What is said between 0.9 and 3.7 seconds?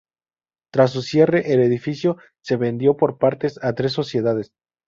cierre el edificio se vendió por partes